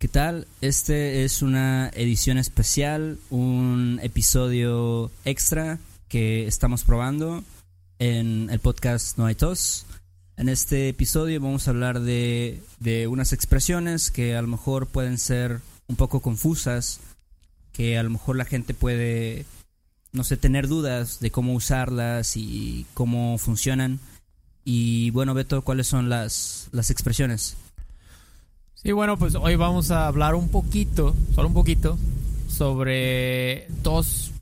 [0.00, 0.46] ¿Qué tal?
[0.62, 7.44] Este es una edición especial, un episodio extra que estamos probando
[7.98, 9.84] en el podcast No hay tos.
[10.38, 15.18] En este episodio vamos a hablar de, de unas expresiones que a lo mejor pueden
[15.18, 17.00] ser un poco confusas,
[17.70, 19.44] que a lo mejor la gente puede,
[20.12, 24.00] no sé, tener dudas de cómo usarlas y cómo funcionan.
[24.64, 27.58] Y bueno, Beto, ¿cuáles son las, las expresiones?
[28.82, 31.98] Sí, bueno, pues hoy vamos a hablar un poquito, solo un poquito,
[32.48, 34.32] sobre dos,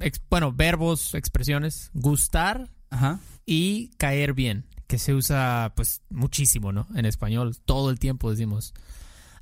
[0.00, 3.20] ex- bueno, verbos, expresiones, gustar Ajá.
[3.46, 6.88] y caer bien, que se usa pues muchísimo, ¿no?
[6.96, 8.74] En español, todo el tiempo decimos,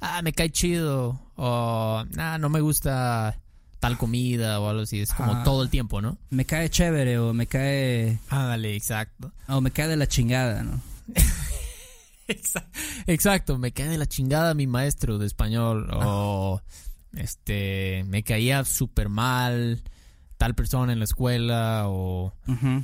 [0.03, 3.39] ah, me cae chido, o ah, no me gusta
[3.79, 5.45] tal comida o algo así, es como Ajá.
[5.45, 6.19] todo el tiempo, ¿no?
[6.29, 9.33] Me cae chévere o me cae, Ándale, exacto.
[9.49, 10.79] o me cae de la chingada, ¿no?
[12.31, 12.67] Exa-
[13.07, 16.61] Exacto, me cae de la chingada mi maestro de español o
[17.13, 19.83] este me caía súper mal
[20.39, 22.33] tal persona en la escuela o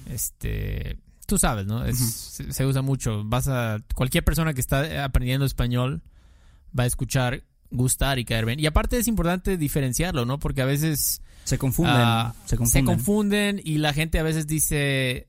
[0.07, 1.85] este tú sabes, ¿no?
[1.85, 3.25] Es, se, se usa mucho.
[3.25, 6.03] Vas a cualquier persona que está aprendiendo español
[6.79, 8.61] va a escuchar gustar y caer bien.
[8.61, 10.39] Y aparte es importante diferenciarlo, ¿no?
[10.39, 12.85] Porque a veces Se confunden, Ah, se confunden.
[12.85, 15.29] confunden y la gente a veces dice,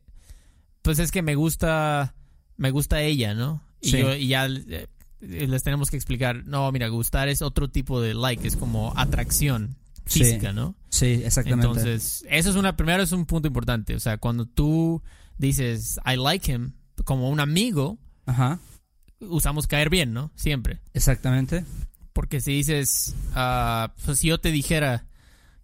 [0.84, 2.14] pues es que me gusta,
[2.58, 3.64] me gusta ella, ¿no?
[3.88, 3.98] Y, Sí.
[4.00, 4.88] yo- y ya eh,
[5.22, 9.76] les tenemos que explicar, no, mira, gustar es otro tipo de like, es como atracción
[10.06, 10.20] Sí.
[10.24, 10.76] física, ¿no?
[10.90, 11.66] Sí, exactamente.
[11.68, 15.02] Entonces, eso es una, primero es un punto importante, o sea, cuando tú
[15.38, 18.60] dices, I like him, como un amigo, Ajá,
[19.20, 20.32] usamos caer bien, ¿no?
[20.36, 20.80] Siempre.
[20.94, 21.66] exactamente.
[22.14, 23.16] Porque si dices,
[24.06, 25.06] pues si yo te dijera,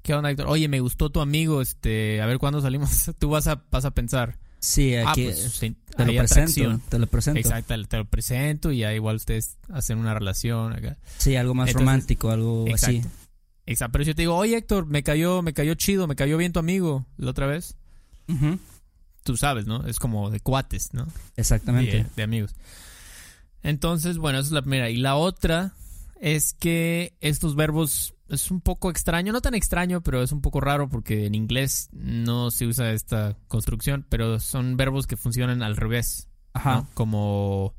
[0.04, 0.48] ¿qué onda, Héctor?
[0.48, 3.92] Oye, me gustó tu amigo, este, a ver cuándo salimos, tú vas a, vas a
[3.92, 7.38] pensar, Sí, ah, aquí pues sí, te lo presento, te lo presento.
[7.38, 10.96] Exacto, te lo presento y ya igual ustedes hacen una relación acá.
[11.18, 13.02] Sí, algo más Entonces, romántico, algo así.
[13.66, 13.92] Exacto.
[13.92, 16.54] Pero si yo te digo, oye Héctor, me cayó, me cayó chido, me cayó bien
[16.54, 17.76] tu amigo la otra vez,
[18.30, 18.58] Ujú,
[19.24, 19.86] tú sabes, ¿no?
[19.86, 21.08] Es como de cuates, ¿no?
[21.36, 21.98] Exactamente.
[21.98, 22.56] de, de amigos.
[23.64, 24.90] Entonces, bueno, esa es la primera.
[24.90, 25.74] Y la otra
[26.24, 30.62] es que estos verbos es un poco extraño, no tan extraño, pero es un poco
[30.62, 35.76] raro porque en inglés no se usa esta construcción, pero son verbos que funcionan al
[35.76, 36.88] revés, Ajá, ¿no?
[36.94, 37.76] Como,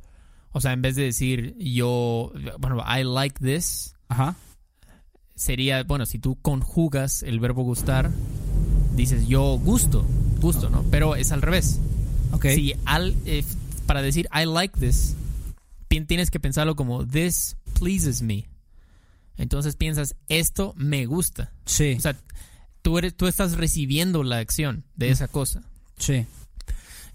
[0.50, 4.36] o sea, en vez de decir yo, bueno, I like this, ajá.
[5.34, 8.10] sería, bueno, si tú conjugas el verbo gustar,
[8.94, 10.04] dices yo gusto,
[10.42, 10.84] gusto, ¿no?
[10.90, 11.80] Pero es al revés.
[12.32, 12.48] Ok.
[12.54, 13.42] Si al, eh,
[13.86, 15.16] para decir I like this,
[16.02, 18.48] tienes que pensarlo como this pleases me.
[19.36, 21.52] Entonces piensas esto me gusta.
[21.66, 22.16] Sí, O sea,
[22.82, 25.62] tú eres, tú estás recibiendo la acción de esa cosa.
[25.98, 26.26] sí.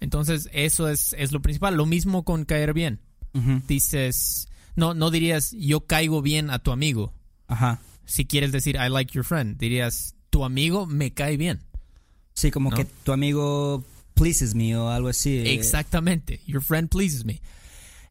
[0.02, 1.76] Entonces eso es, es lo principal.
[1.76, 3.02] Lo mismo con caer bien.
[3.34, 7.14] Ujú, Dices, no, no dirías yo caigo bien a tu amigo.
[7.48, 7.82] Ajá.
[8.06, 11.60] Si quieres decir I like your friend, dirías tu amigo me cae bien.
[12.34, 12.78] Sí, como ¿No?
[12.78, 13.84] que tu amigo
[14.14, 15.38] pleases me o algo así.
[15.46, 16.40] Exactamente.
[16.48, 17.42] Your friend pleases me.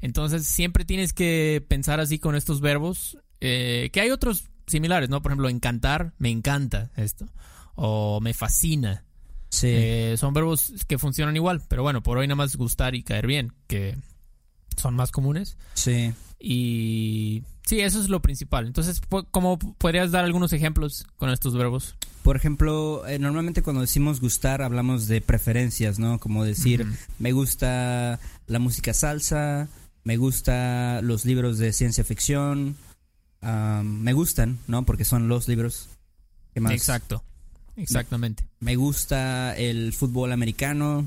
[0.01, 3.19] Entonces, siempre tienes que pensar así con estos verbos.
[3.41, 5.23] eh, que hay otros similares, ¿no?
[5.23, 7.29] Por ejemplo, encantar, me encanta esto.
[7.75, 9.05] O me fascina.
[9.51, 11.63] Sí, Eh, son verbos que funcionan igual.
[11.69, 13.97] Pero bueno, por hoy nada más gustar y caer bien, que
[14.77, 15.57] son más comunes.
[15.75, 16.13] sí.
[16.41, 18.67] Y sí, eso es lo principal.
[18.69, 19.01] Entonces,
[19.33, 21.97] ¿cómo podrías dar algunos ejemplos con estos verbos?
[22.23, 26.21] Por ejemplo, eh, normalmente cuando decimos gustar hablamos de preferencias, ¿no?
[26.21, 26.87] Como decir,
[27.19, 29.69] me gusta la música salsa,
[30.09, 32.79] me gusta los libros de ciencia ficción,
[33.43, 34.87] me gustan, ¿no?
[34.87, 35.91] Porque son los libros.
[36.55, 36.73] ¿Qué más?
[36.73, 37.23] Exacto.
[37.77, 38.47] Exactamente.
[38.59, 41.07] Me gusta el fútbol americano.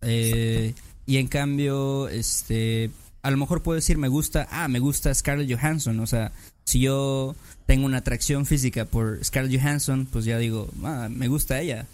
[0.00, 0.72] eh,
[1.04, 2.90] y en cambio, este,
[3.20, 6.00] a lo mejor puedo decir me gusta, ah, me gusta Scarlett Johansson.
[6.00, 6.32] O sea,
[6.64, 7.36] si yo
[7.66, 11.86] tengo una atracción física por Scarlett Johansson, pues ya digo, ah, me gusta ella.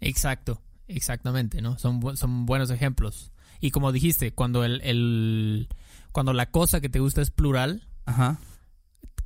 [0.00, 1.78] Exacto, exactamente, ¿no?
[1.78, 3.30] Son, son buenos ejemplos.
[3.60, 5.68] Y como dijiste, cuando el, el-
[6.12, 8.38] cuando la cosa que te gusta es plural, Ajá.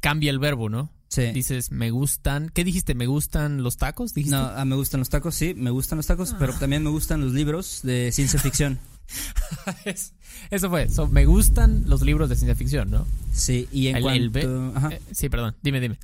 [0.00, 0.90] cambia el verbo, ¿no?
[1.08, 1.26] Sí.
[1.32, 2.94] Dices, me gustan, ¿qué dijiste?
[2.96, 4.14] ¿Me gustan los tacos?
[4.14, 4.36] ¿Dijiste?
[4.36, 7.20] No, ah, me gustan los tacos, sí, me gustan los tacos, pero también me gustan
[7.20, 8.78] los libros de ciencia ficción.
[9.84, 10.12] Es-
[10.50, 13.06] Eso fue, So, me gustan los libros de ciencia ficción, ¿no?
[13.32, 14.38] Sí, y en El- cuanto...
[14.40, 14.88] el ajá.
[14.92, 15.98] Eh, sí, perdón, dime, dime.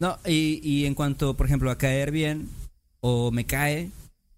[0.00, 2.48] No, y, y en cuanto, por ejemplo, a caer bien
[3.00, 3.90] o me cae,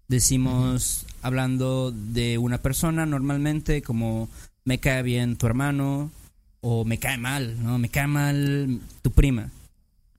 [0.07, 4.29] decimos hablando de una persona normalmente como
[4.65, 6.11] me cae bien tu hermano
[6.61, 7.77] o me cae mal, ¿no?
[7.79, 9.49] Me cae mal tu prima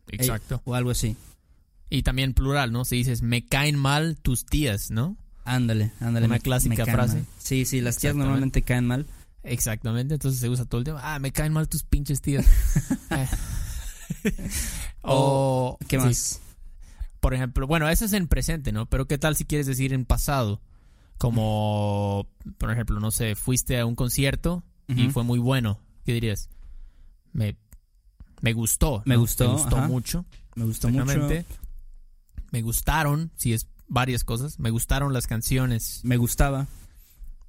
[0.08, 0.60] Exacto.
[0.64, 1.16] o algo así.
[1.90, 2.84] Y también plural, ¿no?
[2.84, 5.16] Si dices, me caen mal tus tías, ¿no?
[5.44, 6.26] Ándale, ándale.
[6.26, 7.16] Una me- clásica me frase.
[7.18, 7.26] mal.
[7.38, 9.06] Sí, sí, las tías normalmente caen mal.
[9.42, 11.00] Exactamente, entonces se usa todo el tiempo.
[11.04, 12.44] Ah, me caen mal tus pinches tíos.
[15.02, 16.40] o, ¿Qué sí, más?
[17.20, 18.86] por ejemplo, bueno, eso es en presente, ¿no?
[18.86, 20.60] Pero ¿qué tal si quieres decir en pasado?
[21.19, 22.28] Como,
[22.58, 25.81] por ejemplo, no sé, fuiste a un concierto y fue muy bueno.
[26.05, 26.50] ¿Qué dirías?
[27.32, 27.56] Me,
[28.40, 29.02] me gustó.
[29.06, 29.20] Me ¿no?
[29.22, 29.88] gustó, Me gustó ajá.
[29.88, 30.25] mucho.
[30.55, 31.28] Me gustó mucho.
[32.52, 34.58] Me gustaron, si es varias cosas.
[34.58, 36.00] Me gustaron las canciones.
[36.05, 36.66] Me gustaba.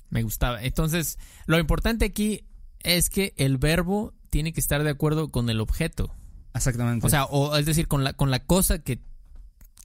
[0.09, 0.63] Me gustaba.
[0.63, 2.45] Entonces, lo importante aquí
[2.81, 6.13] es que el verbo tiene que estar de acuerdo con el objeto.
[6.53, 7.05] Exactamente.
[7.05, 8.99] O sea, o es decir, con la, con la cosa que,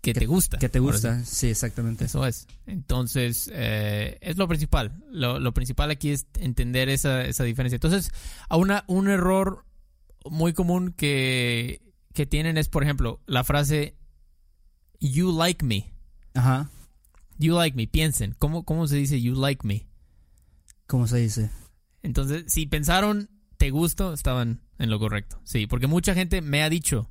[0.00, 0.58] que, te gusta.
[0.58, 1.24] que te gusta.
[1.24, 1.36] sí.
[1.36, 2.06] Sí, exactamente.
[2.06, 2.46] Eso es.
[2.66, 5.02] Entonces, eh, es lo principal.
[5.10, 7.76] Lo, lo principal aquí es entender esa, esa diferencia.
[7.76, 8.10] Entonces,
[8.48, 9.66] a una, un error
[10.28, 11.82] muy común que,
[12.14, 13.96] que tienen es, por ejemplo, la frase
[15.00, 15.92] You like me.
[16.34, 16.70] Ajá.
[17.38, 17.86] You like me.
[17.86, 18.34] Piensen.
[18.38, 19.88] ¿Cómo, cómo se dice you like me?
[20.86, 21.50] ¿Cómo se dice?
[22.02, 25.40] Entonces, si pensaron te gusto, estaban en lo correcto.
[25.44, 27.10] Sí, porque mucha gente me ha dicho,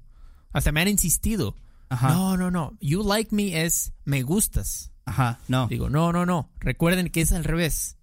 [0.52, 1.56] hasta me han insistido.
[1.90, 2.10] Ajá.
[2.14, 2.78] No, no, no.
[2.80, 4.92] You like me es me gustas.
[5.06, 5.40] Ajá.
[5.48, 5.68] No.
[5.68, 6.52] Digo, no, no, no.
[6.60, 7.98] Recuerden que es al revés.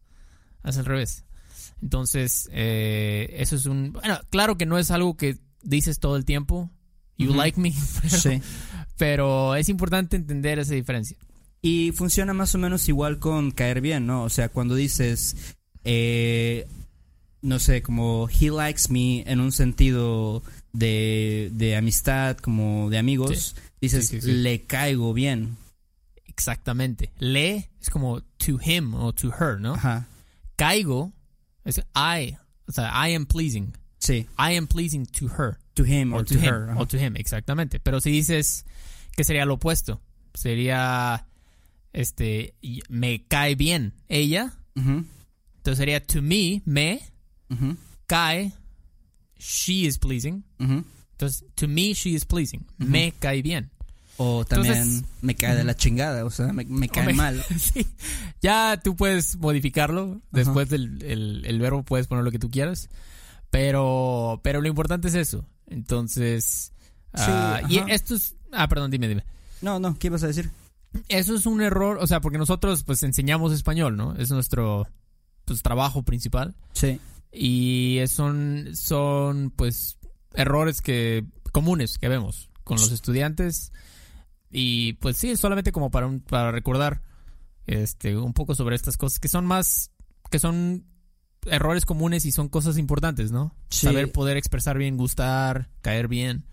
[0.64, 1.24] Es al revés.
[1.80, 3.92] Entonces, eh, eso es un...
[3.92, 6.70] Bueno, claro que no es algo que dices todo el tiempo.
[7.18, 7.72] You like me.
[8.02, 8.42] Pero, Sí.
[8.98, 11.16] pero es importante entender esa diferencia.
[11.62, 14.22] Y funciona más o menos igual con caer bien, ¿no?
[14.24, 15.36] O sea, cuando dices,
[15.84, 16.66] eh,
[17.42, 20.42] no sé, como he likes me en un sentido
[20.78, 24.32] de, de amistad, como de amigos, dices, Sí, sí, sí.
[24.32, 25.56] le caigo bien.
[26.26, 27.12] Exactamente.
[27.18, 29.74] Le es como to him o to her, ¿no?
[29.74, 30.06] Ajá.
[30.56, 31.12] Caigo
[31.64, 32.36] es I.
[32.68, 33.72] O sea, I am pleasing.
[33.98, 34.26] Sí.
[34.38, 35.58] I am pleasing to her.
[35.74, 36.74] To him or to, her.
[36.76, 37.80] O to him, exactamente.
[37.80, 38.64] Pero si dices
[39.16, 40.00] que sería lo opuesto.
[40.34, 41.26] Sería,
[41.92, 42.54] este,
[42.88, 44.54] me cae bien ella.
[44.74, 47.00] Entonces sería to me, me,
[48.06, 48.52] cae,
[49.38, 50.44] she is pleasing.
[50.58, 52.66] Entonces, to me, she is pleasing.
[52.78, 53.70] Me cae bien.
[54.18, 57.44] O también Entonces- me cae de la chingada, o sea, me, me cae me- mal.
[57.58, 57.86] sí.
[58.40, 60.20] Ya tú puedes modificarlo.
[60.30, 62.88] Después del el, el verbo puedes poner lo que tú quieras.
[63.50, 65.46] Pero, pero lo importante es eso.
[65.66, 66.72] Entonces,
[67.12, 67.92] ah, y ajá.
[67.92, 68.34] esto es...
[68.52, 69.24] Ah, perdón, dime, dime.
[69.60, 70.50] No, no, ¿qué ibas a decir?
[71.08, 74.14] Eso es un error, o sea, porque nosotros pues enseñamos español, ¿no?
[74.16, 74.88] Es nuestro
[75.44, 76.54] pues, trabajo principal.
[76.72, 77.00] Sí.
[77.38, 79.98] Y son, son pues
[80.34, 83.72] errores que comunes que vemos con los estudiantes.
[84.50, 87.02] Y pues sí, solamente como para, un- para recordar
[87.66, 89.90] este, un poco sobre estas cosas que son más,
[90.30, 90.84] que son
[91.44, 93.54] errores comunes y son cosas importantes, ¿no?
[93.70, 93.86] Sí.
[93.86, 96.44] Saber poder expresar bien, gustar, caer bien.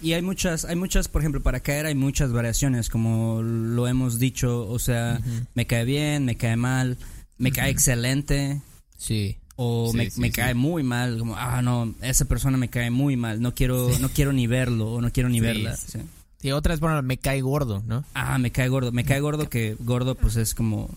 [0.00, 4.18] Y hay muchas, hay muchas, por ejemplo, para caer hay muchas variaciones, como lo hemos
[4.18, 5.20] dicho, o sea,
[5.54, 6.96] me cae bien, me cae mal,
[7.36, 8.62] me cae excelente,
[8.96, 9.36] Sí.
[9.62, 10.32] O Sí, me, sí, me sí.
[10.32, 14.08] cae muy mal, como, ah, no, esa persona me cae muy mal, no quiero, no
[14.08, 15.76] quiero ni verlo, o no quiero ni verla.
[15.76, 16.50] sí.
[16.50, 18.02] otra es, bueno, me cae gordo, ¿no?
[18.14, 20.88] Ah, me cae gordo, me cae gordo que gordo pues es como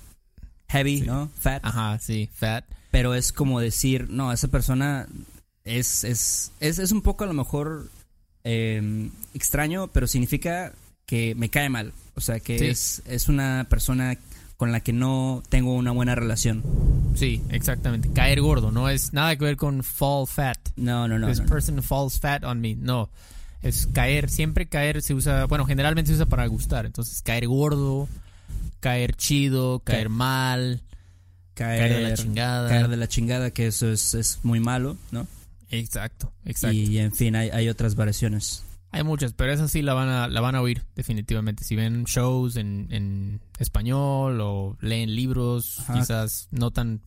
[0.69, 1.01] heavy.
[1.01, 1.29] ¿no?
[1.37, 2.63] Fat, Ajá, sí, fat.
[2.89, 5.07] pero es como decir, no, esa persona
[5.65, 7.89] es, es, es, es un poco a lo mejor
[8.45, 10.71] eh, extraño, pero significa
[11.05, 11.91] que me cae mal.
[12.15, 14.15] O sea, que es, es una persona
[14.57, 16.63] con la que no tengo una buena relación.
[17.15, 18.09] Sí, exactamente.
[18.13, 20.57] Caer gordo, no es nada que ver con fall fat.
[20.75, 21.27] No, no, no.
[21.27, 21.49] This no, no.
[21.49, 22.75] person falls fat on me.
[22.75, 23.09] No.
[23.61, 26.85] Es caer, siempre caer se usa, bueno, generalmente se usa para gustar.
[26.85, 28.09] Entonces, caer gordo,
[28.79, 30.81] caer chido, caer Caer- mal,
[31.53, 32.67] Caer, caer, de la chingada.
[32.69, 35.27] caer de la chingada, que eso es, es muy malo, ¿no?
[35.69, 36.75] Exacto, exacto.
[36.75, 38.63] Y en fin, hay, hay otras variaciones.
[38.93, 41.63] Hay muchas, pero esa sí la van a, la van a oír definitivamente.
[41.63, 45.95] Si ven shows en, en español o leen libros, Ajá.
[45.95, 47.01] quizás no tan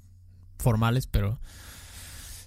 [0.58, 1.38] formales, pero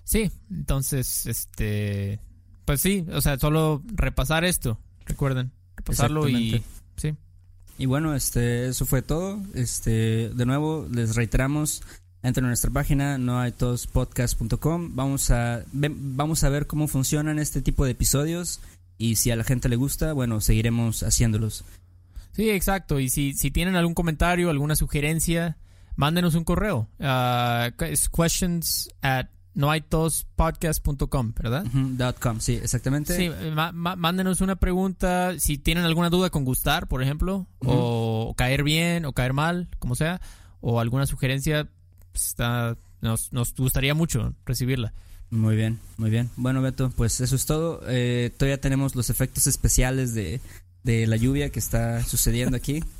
[0.04, 0.30] sí.
[0.52, 2.20] Entonces, este,
[2.66, 6.62] pues sí, o sea, solo repasar esto, recuerden, repasarlo y
[6.98, 7.16] sí.
[7.78, 9.40] Y bueno, este, eso fue todo.
[9.54, 11.82] Este, de nuevo, les reiteramos,
[12.24, 14.98] entren a nuestra página noaitospodcast.com.
[14.98, 18.60] Vamos a vamos a ver cómo funcionan este tipo de episodios
[19.00, 21.64] y si a la gente le gusta, bueno, seguiremos haciéndolos.
[22.34, 23.00] Sí, exacto.
[23.00, 25.58] Y si, si tienen algún comentario, alguna sugerencia,
[25.96, 26.90] mándenos un correo.
[27.80, 31.66] Es questions at noaitospodcast.com, ¿verdad?
[31.66, 33.16] Dot .com, sí, exactamente.
[33.16, 33.32] Sí,
[33.74, 35.34] mándenos una pregunta.
[35.40, 39.96] Si tienen alguna duda con gustar, por ejemplo, o caer bien, o caer mal, como
[39.96, 40.22] sea,
[40.60, 41.70] o alguna sugerencia,
[42.12, 44.94] pues, está, nos, nos gustaría mucho recibirla.
[45.32, 46.30] Muy bien, muy bien.
[46.38, 47.82] Bueno, Beto, pues eso es todo.
[47.88, 50.42] Eh, todavía tenemos los efectos especiales de,
[50.84, 52.84] de la lluvia que está sucediendo aquí.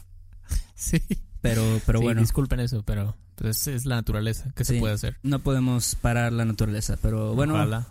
[0.76, 1.02] Sí.
[1.42, 4.76] pero, pero Sí, bueno, disculpen eso, pero pues, es la naturaleza que Sí.
[4.76, 5.18] se puede hacer.
[5.24, 6.98] no podemos parar la naturaleza.
[7.02, 7.88] Pero bueno, Ojalá.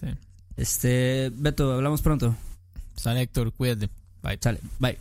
[0.00, 0.08] Sí.
[0.56, 2.34] este, Beto, hablamos pronto.
[2.96, 3.88] Sale Héctor, cuídate.
[4.22, 4.38] Bye.
[4.40, 4.98] Sale, bye.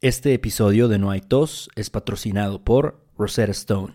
[0.00, 3.94] Este episodio de No hay tos es patrocinado por Rosetta Stone.